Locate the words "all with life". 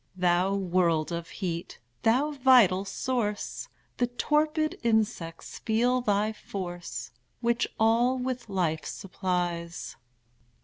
7.79-8.83